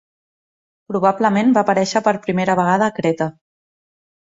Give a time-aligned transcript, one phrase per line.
[0.91, 3.31] Probablement va aparèixer per primera vegada a Creta.